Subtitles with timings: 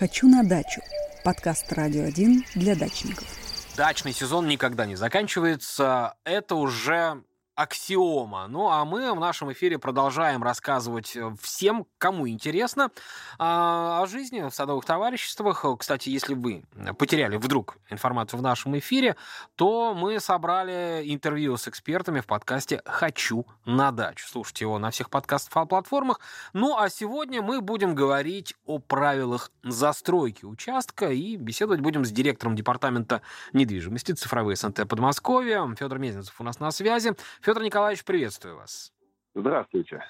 [0.00, 0.80] «Хочу на дачу»–
[1.24, 3.28] подкаст «Радио 1» для дачников.
[3.76, 6.14] Дачный сезон никогда не заканчивается.
[6.24, 7.22] Это уже
[7.60, 8.46] аксиома.
[8.48, 12.90] Ну а мы в нашем эфире продолжаем рассказывать э, всем, кому интересно,
[13.38, 15.64] а, о жизни в садовых товариществах.
[15.78, 16.64] Кстати, если вы
[16.98, 19.16] потеряли вдруг информацию в нашем эфире,
[19.56, 24.26] то мы собрали интервью с экспертами в подкасте «Хочу на дачу».
[24.26, 26.20] Слушайте его на всех подкаст-платформах.
[26.54, 32.56] Ну а сегодня мы будем говорить о правилах застройки участка и беседовать будем с директором
[32.56, 33.20] департамента
[33.52, 37.14] недвижимости цифровые СНТ Подмосковья Федор Мезенцев у нас на связи.
[37.42, 38.92] Федор Николаевич, приветствую вас.
[39.34, 40.04] Здравствуйте.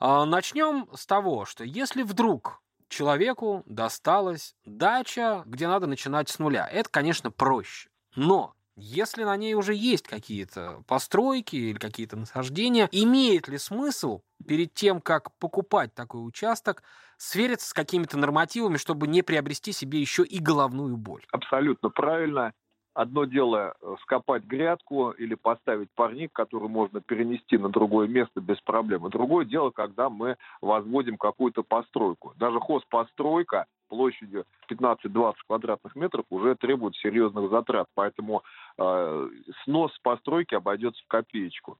[0.00, 6.68] А, начнем с того, что если вдруг человеку досталась дача, где надо начинать с нуля,
[6.70, 7.88] это, конечно, проще.
[8.14, 14.74] Но если на ней уже есть какие-то постройки или какие-то насаждения, имеет ли смысл перед
[14.74, 16.82] тем, как покупать такой участок,
[17.16, 21.24] свериться с какими-то нормативами, чтобы не приобрести себе еще и головную боль?
[21.32, 22.52] Абсолютно правильно.
[22.96, 28.58] Одно дело э, скопать грядку или поставить парник, который можно перенести на другое место без
[28.62, 29.06] проблем.
[29.06, 32.32] И другое дело, когда мы возводим какую-то постройку.
[32.38, 37.86] Даже хозпостройка площадью 15-20 квадратных метров уже требует серьезных затрат.
[37.94, 38.44] Поэтому
[38.78, 39.28] э,
[39.64, 41.76] снос постройки обойдется в копеечку.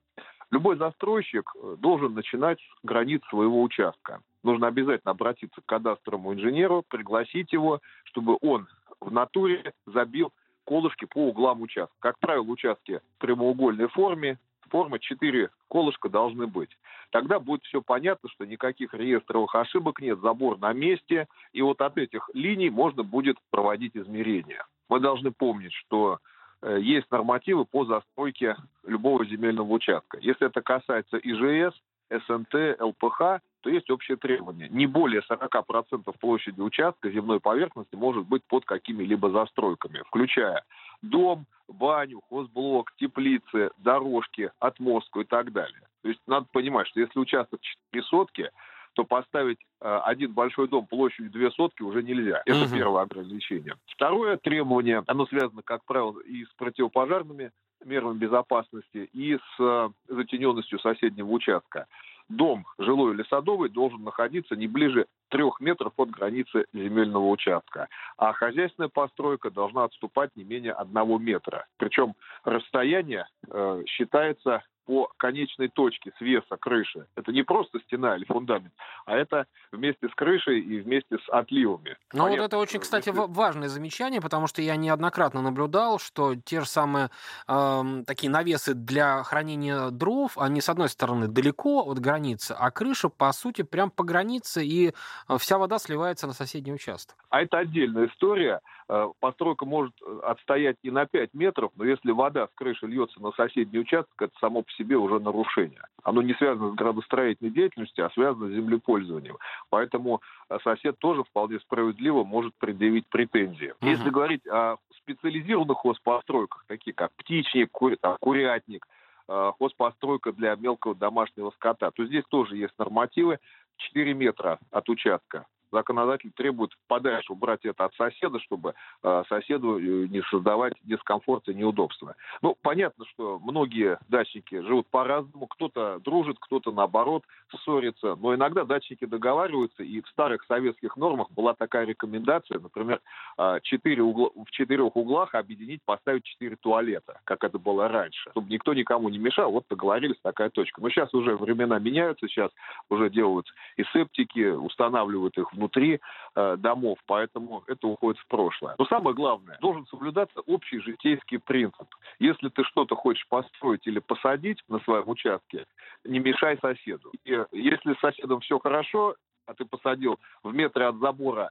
[0.51, 4.21] Любой застройщик э, должен начинать с границ своего участка.
[4.43, 8.69] Нужно обязательно обратиться к кадастровому инженеру, пригласить его, чтобы он
[9.01, 10.31] в натуре забил
[10.67, 11.95] колышки по углам участка.
[12.01, 16.71] Как правило, участки в прямоугольной форме, форма 4 колышка должны быть.
[17.11, 21.97] Тогда будет все понятно, что никаких реестровых ошибок нет, забор на месте, и вот от
[21.97, 24.67] этих линий можно будет проводить измерения.
[24.89, 26.19] Мы должны помнить, что
[26.63, 30.19] э, есть нормативы по застройке любого земельного участка.
[30.21, 31.75] Если это касается ИЖС,
[32.11, 34.69] СНТ, ЛПХ, то есть общее требование.
[34.69, 40.63] Не более 40% площади участка земной поверхности может быть под какими-либо застройками, включая
[41.03, 45.83] дом, баню, хозблок, теплицы, дорожки, отмостку и так далее.
[46.03, 47.61] То есть надо понимать, что если участок
[47.91, 48.53] 4 сотки,
[48.93, 52.43] то поставить э, один большой дом площадью две сотки уже нельзя.
[52.47, 52.73] Это угу.
[52.73, 53.75] первое ограничение.
[53.87, 57.51] Второе требование, оно связано, как правило, и с противопожарными
[57.85, 61.89] мерами безопасности, и с э, затененностью соседнего участка
[62.29, 68.33] дом жилой или садовый должен находиться не ближе трех метров от границы земельного участка, а
[68.33, 71.67] хозяйственная постройка должна отступать не менее одного метра.
[71.77, 72.15] Причем
[72.45, 77.07] расстояние э, считается по конечной точке свеса крыши.
[77.17, 78.73] Это не просто стена или фундамент,
[79.05, 81.97] а это вместе с крышей и вместе с отливами.
[82.13, 83.21] Ну вот это очень, кстати, если...
[83.29, 87.11] важное замечание, потому что я неоднократно наблюдал, что те же самые
[87.49, 93.09] э, такие навесы для хранения дров, они, с одной стороны, далеко от границы, а крыша,
[93.09, 94.89] по сути, прям по границе, и
[95.29, 97.17] э, вся вода сливается на соседний участок.
[97.31, 98.61] А это отдельная история.
[98.89, 103.21] Э, постройка может э, отстоять и на 5 метров, но если вода с крыши льется
[103.21, 105.83] на соседний участок, это само по себе уже нарушение.
[106.03, 109.37] Оно не связано с градостроительной деятельностью, а связано с землепользованием.
[109.71, 113.75] Поэтому э, сосед тоже вполне справедливо может предъявить претензии.
[113.81, 113.89] Угу.
[113.89, 118.87] Если говорить о специализированных хозпостройках, такие как птичник, кури, там, курятник,
[119.29, 123.39] хозпостройка для мелкого домашнего скота, то здесь тоже есть нормативы
[123.79, 130.07] 4 метра от участка законодатель требует подальше убрать это от соседа, чтобы э, соседу э,
[130.09, 132.17] не создавать дискомфорт и неудобства.
[132.43, 135.47] Ну, понятно, что многие дачники живут по-разному.
[135.47, 137.25] Кто-то дружит, кто-то, наоборот,
[137.57, 138.17] ссорится.
[138.17, 143.01] Но иногда дачники договариваются, и в старых советских нормах была такая рекомендация, например,
[143.39, 143.59] э,
[144.01, 149.09] угла, в четырех углах объединить, поставить четыре туалета, как это было раньше, чтобы никто никому
[149.09, 149.51] не мешал.
[149.51, 150.81] Вот договорились, такая точка.
[150.81, 152.51] Но сейчас уже времена меняются, сейчас
[152.89, 156.01] уже делают и септики, устанавливают их внутри
[156.35, 158.75] э, домов, поэтому это уходит в прошлое.
[158.79, 161.89] Но самое главное, должен соблюдаться общий житейский принцип.
[162.19, 165.65] Если ты что-то хочешь построить или посадить на своем участке,
[166.05, 167.13] не мешай соседу.
[167.25, 171.51] И если с соседом все хорошо, а ты посадил в метре от забора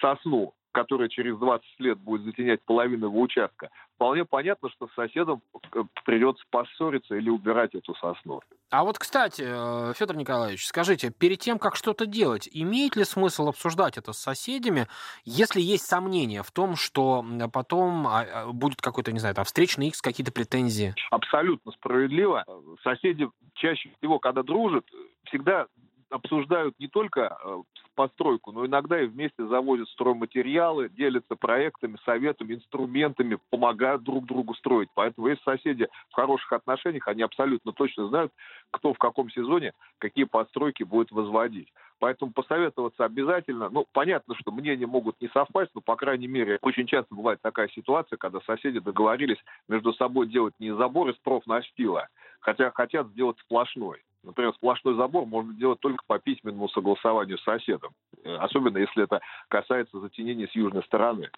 [0.00, 5.42] сосну, которая через 20 лет будет затенять половину его участка, вполне понятно, что с соседом
[5.74, 8.40] э, придется поссориться или убирать эту сосну.
[8.70, 13.48] А вот, кстати, э, Федор Николаевич, скажите, перед тем, как что-то делать, имеет ли смысл
[13.48, 14.88] обсуждать это с соседями,
[15.24, 19.88] если есть сомнения в том, что потом а, а, будет какой-то, не знаю, там, встречный
[19.88, 20.94] X, какие-то претензии?
[21.10, 22.44] Абсолютно справедливо.
[22.82, 24.84] Соседи чаще всего, когда дружат,
[25.26, 25.66] всегда
[26.12, 27.62] обсуждают не только э,
[27.94, 34.88] постройку, но иногда и вместе завозят стройматериалы, делятся проектами, советами, инструментами, помогают друг другу строить.
[34.94, 38.32] Поэтому если соседи в хороших отношениях, они абсолютно точно знают,
[38.70, 41.72] кто в каком сезоне какие постройки будет возводить.
[41.98, 43.68] Поэтому посоветоваться обязательно.
[43.70, 47.68] Ну, понятно, что мнения могут не совпасть, но, по крайней мере, очень часто бывает такая
[47.68, 49.38] ситуация, когда соседи договорились
[49.68, 52.08] между собой делать не забор из профнастила,
[52.40, 54.02] хотя хотят сделать сплошной.
[54.24, 57.92] Например, сплошной забор можно делать только по письменному согласованию с соседом,
[58.24, 61.30] э, особенно если это касается затенения с южной стороны.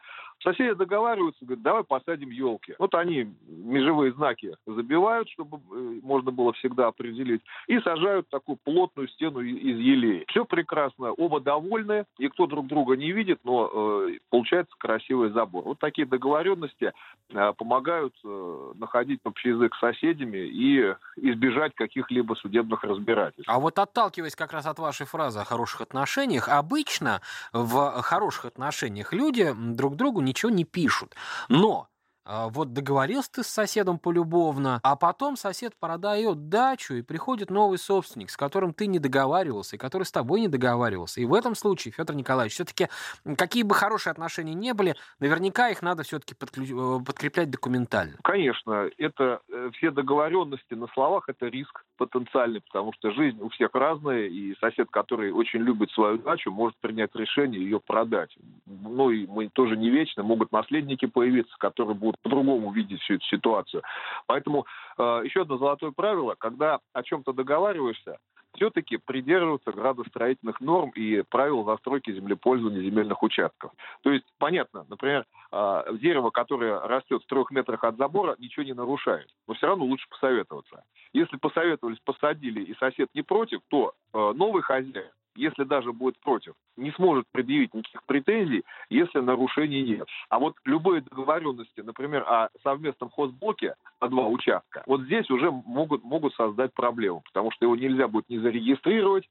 [0.43, 2.75] Соседи договариваются, говорят, давай посадим елки.
[2.79, 9.09] Вот они межевые знаки забивают, чтобы э, можно было всегда определить, и сажают такую плотную
[9.09, 10.25] стену из елей.
[10.29, 15.65] Все прекрасно, оба довольны, никто друг друга не видит, но э, получается красивый забор.
[15.65, 16.93] Вот такие договоренности
[17.31, 23.49] э, помогают э, находить общий язык с соседями и избежать каких-либо судебных разбирательств.
[23.49, 27.21] А вот отталкиваясь как раз от вашей фразы о хороших отношениях, обычно
[27.53, 31.15] в хороших отношениях люди друг другу ничего не пишут.
[31.49, 31.89] Но
[32.27, 38.31] вот договорился ты с соседом полюбовно, а потом сосед продает дачу, и приходит новый собственник,
[38.31, 41.21] с которым ты не договаривался, и который с тобой не договаривался.
[41.21, 42.89] И в этом случае, Федор Николаевич, все-таки
[43.37, 46.71] какие бы хорошие отношения не были, наверняка их надо все-таки подключ...
[46.71, 48.15] Э, подкреплять документально.
[48.23, 53.71] Конечно, это э, все договоренности на словах это риск потенциальный, потому что жизнь у всех
[53.75, 58.37] разная, и сосед, который очень любит свою дачу, может принять решение ее продать.
[58.67, 63.25] Ну и мы тоже не вечно, могут наследники появиться, которые будут по-другому видеть всю эту
[63.27, 63.83] ситуацию.
[64.27, 64.67] Поэтому
[64.99, 68.19] э, еще одно золотое правило, когда о чем-то договариваешься,
[68.55, 73.73] все-таки придерживаться градостроительных норм и правил застройки землепользования земельных участков.
[74.03, 78.75] То есть, понятно, например, э, дерево, которое растет в трех метрах от забора, ничего не
[78.75, 79.29] нарушает.
[79.47, 80.85] Но все равно лучше посоветоваться.
[81.13, 86.55] Если посоветовались, посадили, и сосед не против, то э, новый хозяин если даже будет против,
[86.77, 90.09] не сможет предъявить никаких претензий, если нарушений нет.
[90.29, 96.05] А вот любые договоренности, например, о совместном хозблоке на два участка, вот здесь уже могут,
[96.05, 99.29] могут создать проблему, потому что его нельзя будет не зарегистрировать,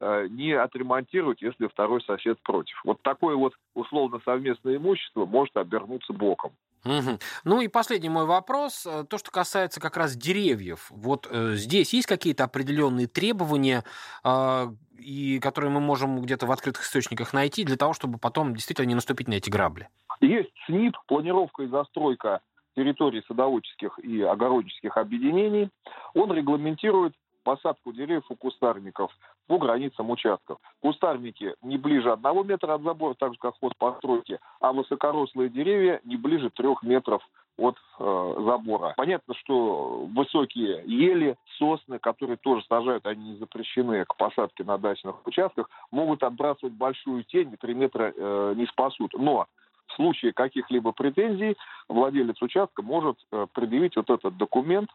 [0.00, 2.80] э, не отремонтировать, если второй сосед против.
[2.84, 6.52] Вот такое вот условно совместное имущество может обернуться боком.
[6.84, 7.18] Угу.
[7.44, 10.86] Ну и последний мой вопрос, э, то, что касается как раз деревьев.
[10.90, 13.84] Вот э, здесь есть какие-то определенные требования,
[14.24, 14.66] э,
[15.02, 18.94] и которые мы можем где-то в открытых источниках найти для того, чтобы потом действительно не
[18.94, 19.88] наступить на эти грабли?
[20.20, 22.40] Есть СНИП, планировка и застройка
[22.76, 25.68] территорий садоводческих и огороднических объединений.
[26.14, 29.10] Он регламентирует посадку деревьев у кустарников
[29.46, 30.58] по границам участков.
[30.80, 36.00] Кустарники не ближе одного метра от забора, так же как ход постройки, а высокорослые деревья
[36.04, 37.22] не ближе трех метров
[37.62, 38.94] от э, забора.
[38.96, 45.24] Понятно, что высокие ели, сосны, которые тоже сажают, они не запрещены к посадке на дачных
[45.26, 49.14] участках, могут отбрасывать большую тень, и 3 метра э, не спасут.
[49.14, 49.46] Но
[49.86, 51.56] в случае каких-либо претензий
[51.88, 54.90] владелец участка может э, предъявить вот этот документ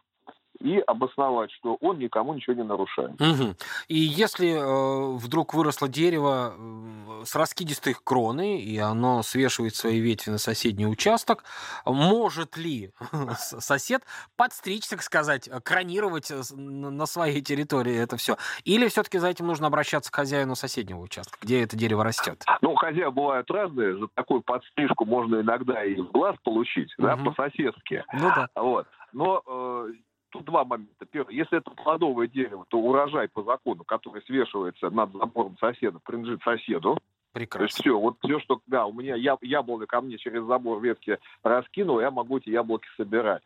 [0.60, 3.20] и обосновать, что он никому ничего не нарушает.
[3.20, 3.54] Угу.
[3.88, 10.30] И если э, вдруг выросло дерево э, с раскидистой кроной, и оно свешивает свои ветви
[10.30, 11.44] на соседний участок,
[11.84, 12.90] может ли
[13.36, 14.02] сосед
[14.36, 18.36] подстричь, так сказать, кронировать э, на своей территории это все?
[18.64, 22.44] Или все-таки за этим нужно обращаться к хозяину соседнего участка, где это дерево растет?
[22.62, 23.96] Ну, хозяева бывают разные.
[23.96, 27.06] За такую подстрижку можно иногда и в глаз получить, угу.
[27.06, 28.04] да, по-соседски.
[28.12, 28.48] Ну да.
[28.56, 28.86] Вот.
[29.12, 29.92] Но э,
[30.30, 31.06] тут два момента.
[31.06, 36.42] Первый, если это плодовое дерево, то урожай по закону, который свешивается над забором соседа, принадлежит
[36.42, 36.98] соседу.
[37.32, 37.58] Прекрасно.
[37.58, 40.80] То есть все, вот все, что, да, у меня яб, яблоко ко мне через забор
[40.80, 43.42] ветки раскинул, я могу эти яблоки собирать.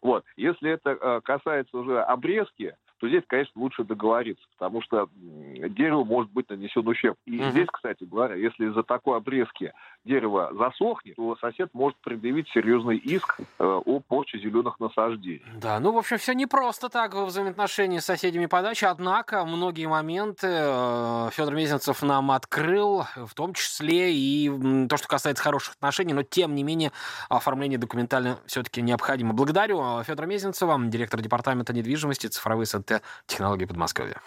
[0.00, 0.24] Вот.
[0.36, 6.30] Если это э, касается уже обрезки, то здесь, конечно, лучше договориться, потому что дереву может
[6.32, 7.16] быть нанесен ущерб.
[7.26, 7.50] И угу.
[7.50, 9.72] здесь, кстати говоря, если из-за такой обрезки
[10.04, 15.44] дерево засохнет, то сосед может предъявить серьезный иск э, о порче зеленых насаждений.
[15.56, 19.86] Да, ну, в общем, все непросто так в взаимоотношении с соседями по даче, однако многие
[19.86, 24.50] моменты э, Федор Мезенцев нам открыл, в том числе и
[24.88, 26.92] то, что касается хороших отношений, но, тем не менее,
[27.28, 29.34] оформление документально все-таки необходимо.
[29.34, 34.20] Благодарю Федора Мезенцева, директор департамента недвижимости, цифровые СНТ, технологии Подмосковья.